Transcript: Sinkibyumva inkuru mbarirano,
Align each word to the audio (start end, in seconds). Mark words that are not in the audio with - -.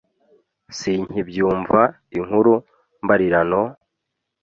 Sinkibyumva 0.77 1.81
inkuru 2.17 2.53
mbarirano, 3.03 3.61